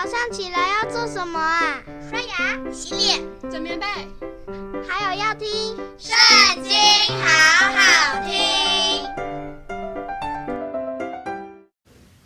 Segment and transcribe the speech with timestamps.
[0.00, 1.82] 早上起来要做什么啊？
[2.08, 3.84] 刷牙、洗脸、整棉被，
[4.86, 5.48] 还有要听
[5.98, 6.16] 《圣
[6.62, 6.70] 经》，
[7.20, 7.26] 好
[7.74, 9.04] 好听。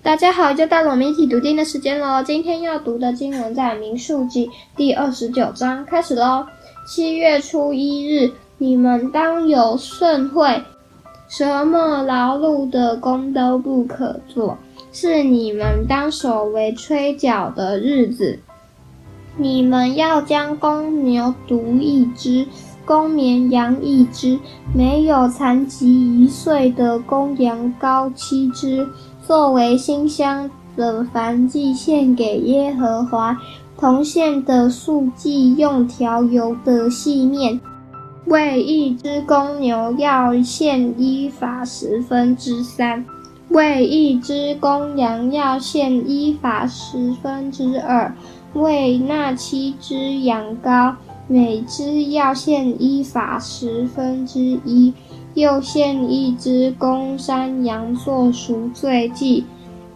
[0.03, 2.23] 大家好，就到了我们一起读经的时间喽。
[2.23, 6.47] 今天要读的经文在《民数记》第二十九章，开始喽。
[6.87, 10.63] 七月初一日，你们当有盛会，
[11.27, 14.59] 什么劳碌的工都不可做。
[14.93, 18.39] 是你们当守为吹角的日子，
[19.39, 22.47] 你们要将公牛犊一只，
[22.85, 24.39] 公绵羊一只，
[24.75, 28.87] 没有残疾一岁的公羊羔七只，
[29.27, 33.37] 作为馨香的燔祭献给耶和华。
[33.79, 37.59] 同献的素祭用调油的细面，
[38.27, 43.05] 为一只公牛要献伊法十分之三。
[43.53, 48.11] 为一只公羊要献伊法十分之二，
[48.55, 50.95] 为那七只羊羔，
[51.29, 54.95] 每只要献伊法十分之一，
[55.35, 59.45] 又献一只公山羊做赎罪祭，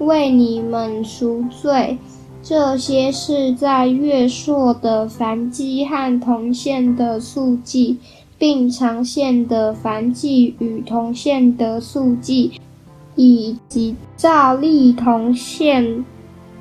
[0.00, 1.96] 为你们赎罪。
[2.42, 7.96] 这些是在月朔的燔祭和同献的素祭，
[8.36, 12.60] 并常献的燔祭与同献的素祭。
[13.16, 16.04] 以及照例同县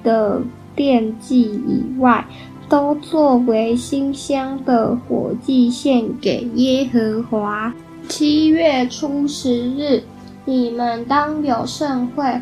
[0.04, 0.42] 的
[0.76, 2.26] 奠祭以外，
[2.68, 7.74] 都作为馨香的火祭献给耶和华。
[8.08, 10.04] 七月初十日，
[10.46, 12.42] 你们当有盛会，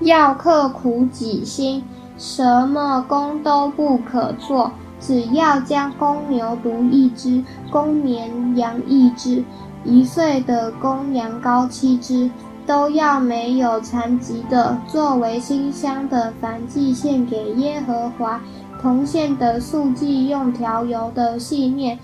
[0.00, 1.82] 要刻苦己心，
[2.18, 9.42] 什么工都不可做，只要将公牛犊一只，公绵羊一只，
[9.84, 12.30] 一岁的公羊羔七只。
[12.66, 18.40] 都要没有残疾的，作为馨香的燔祭献给耶和华。
[18.82, 21.98] 同献的素祭用调油的细面，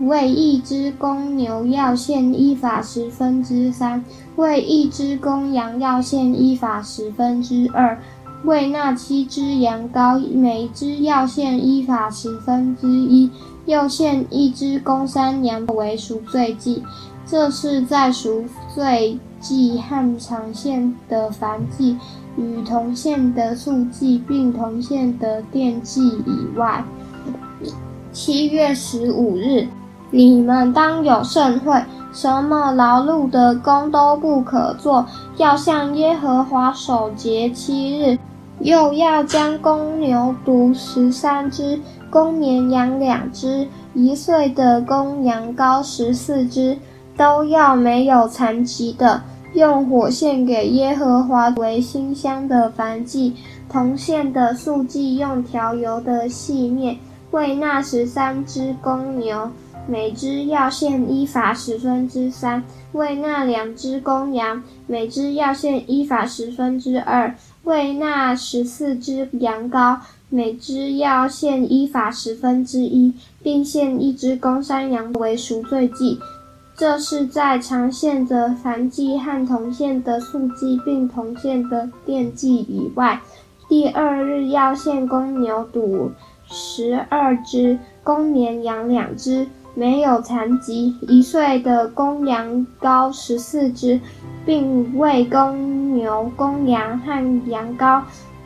[0.00, 4.04] 为一只公牛要献伊法十分之三，
[4.36, 7.98] 为一只公羊要献伊法十分之二，
[8.44, 13.30] 为那七只羊羔，每只要献伊法十分之一，
[13.66, 16.82] 又献一只公山羊为赎罪祭。
[17.26, 18.44] 这是在赎
[18.74, 21.96] 罪祭和长线的燔祭
[22.36, 26.84] 与同线的素祭，并同线的奠祭以外，
[28.12, 29.66] 七月十五日，
[30.10, 31.82] 你们当有盛会，
[32.12, 35.04] 什么劳碌的工都不可做，
[35.36, 38.18] 要向耶和华守节七日，
[38.60, 41.78] 又要将公牛犊十三只，
[42.10, 46.76] 公绵羊两只，一岁的公羊羔十四只，
[47.18, 49.20] 都要没有残疾的。
[49.54, 53.34] 用火献给耶和华为馨香的燔祭，
[53.68, 56.96] 同献的素祭用调油的细面，
[57.30, 59.50] 为那十三只公牛，
[59.86, 62.62] 每只要献伊法十分之三；
[62.92, 67.32] 为那两只公羊，每只要献伊法十分之二；
[67.64, 69.98] 为那十四只羊羔，
[70.28, 76.18] 每只要献伊法十分之一，并献一只公山羊为赎罪祭。
[76.78, 83.20] 这是在长线的燔祭和同线的素祭，并同线的奠祭以外，
[83.68, 86.08] 第二日要献公牛犊
[86.46, 89.44] 十二只，公绵羊两只，
[89.74, 94.00] 没有残疾一岁的公羊羔十四只，
[94.46, 98.00] 并为公牛、公羊和羊羔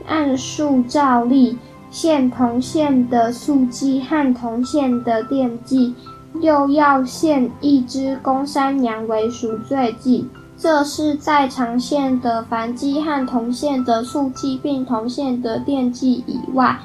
[0.06, 1.58] 按数照例
[1.90, 5.94] 献同线的素祭和同线的奠祭。
[6.42, 16.76] 又要献一只公山羊为赎罪祭，这是在长献的燔祭和同献的素祭，并同献的奠祭以外。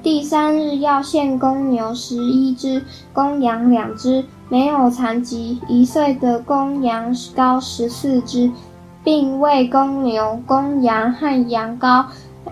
[0.00, 8.48] 第三日要献公牛十一只，公羊两只，没有残疾一岁的公羊羔十四只，
[9.02, 12.04] 并为公牛、公羊和羊羔。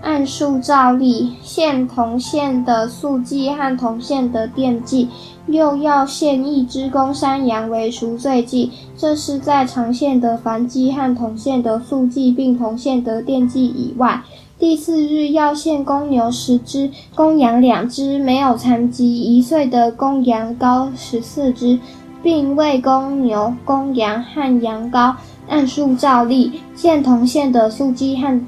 [0.03, 5.09] 按数照例献同献的素祭和同线的奠祭，
[5.47, 8.71] 又要献一只公山羊为赎罪祭。
[8.97, 14.23] 这是在长线的燔祭和同线的素祭，并同线的奠祭以外。
[14.59, 21.79] 第四日要献公牛十只，公羊两只，没有残疾一岁的公羊羔十四只，
[22.23, 25.15] 并为公牛、公羊和羊羔
[25.49, 28.41] 按数照例献同献的素祭和。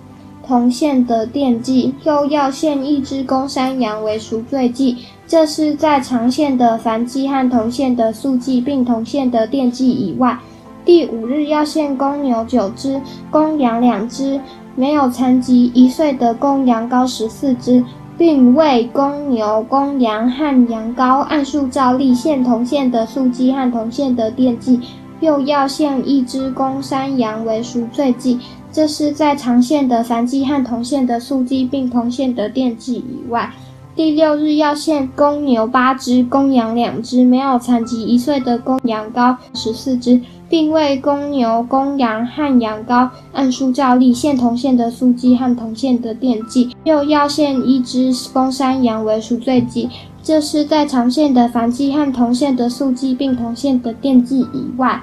[0.51, 4.97] 铜线的奠祭，又要献一只公山羊为赎罪祭。
[5.25, 10.37] 这是在长线的燔祭和同献的素祭，并同献的奠祭以外。
[10.85, 13.01] 第五日要献公牛九只，
[13.31, 14.41] 公羊两只，
[14.75, 17.85] 没有残疾一岁的公羊羔十四只，
[18.19, 24.81] 并为公牛、公羊和羊羔按数照例献铜线的素祭和铜线的奠祭，
[25.21, 28.41] 又要献一只公山羊为赎罪祭。
[28.73, 33.53] 这是在长线的燔祭和铜线的素祭，并铜线的奠祭以外。
[33.97, 49.91] 第六日要献公牛八只，公羊两只，没有残疾一岁的公羊羔十四只，并为公牛、公羊和羊羔按数照例献铜线的素祭和铜线的奠祭，又要献一只公山羊为赎罪祭。
[50.23, 55.03] 这是在长线的燔祭和铜线的素祭，并铜线的奠祭以外。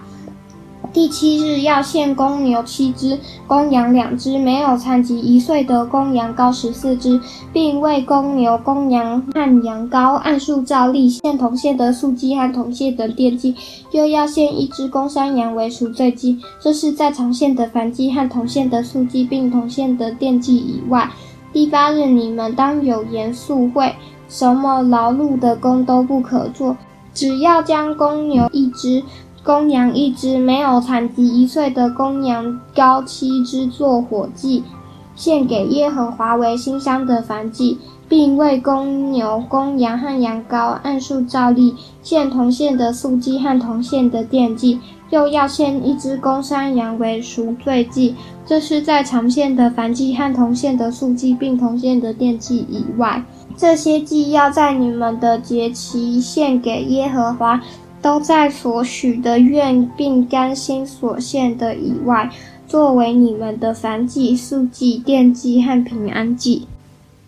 [0.93, 7.19] 第七日要献公牛七只，公羊两只，没有残疾一岁的公羊羔十四只，
[7.53, 13.55] 并为公牛、公羊和羊羔按数照例献铜献的素祭和铜献的奠祭，
[13.91, 16.39] 又要献一只公山羊为赎罪祭。
[16.59, 21.09] 这是在常献的燔祭和铜献的素祭，并铜献的奠祭以外。
[21.53, 23.93] 第八日你们当有严肃会，
[24.27, 26.75] 什么劳碌的工都不可做，
[27.13, 29.03] 只要将公牛一只。
[29.47, 34.61] 公羊一只，没有残疾一岁的公羊羔七只做火祭，
[35.15, 37.77] 献给耶和华为馨香的燔祭，
[38.09, 41.73] 并为公牛、公羊和羊羔按数照例
[42.03, 48.15] 献铜献的素祭和铜献的奠祭，又要献一只公山羊为赎罪祭。
[48.45, 53.23] 这是在常献的燔祭和铜献的素祭，并铜献的奠祭以外。
[53.55, 57.61] 这些祭要在你们的节期献给耶和华。
[58.01, 62.29] 都在所许的愿并甘心所献的以外，
[62.67, 66.67] 作为你们的燔祭、素祭、奠祭和平安祭。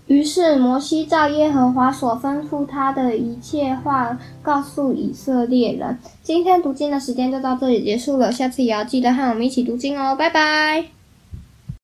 [0.07, 5.97] 于是摩西照耶和华所吩咐他的一切话，告诉以色列人。
[6.23, 10.98] 今天读经的时间就到这里结束了，下次也要记得和我们一起读经哦，拜拜。